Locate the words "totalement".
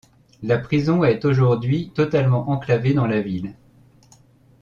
1.93-2.49